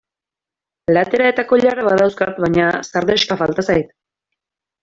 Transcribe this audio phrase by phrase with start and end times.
[0.91, 3.97] Platera eta koilara badauzkat baina sardexka falta zait.